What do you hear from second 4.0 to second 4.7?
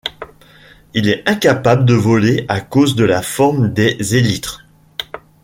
élytres.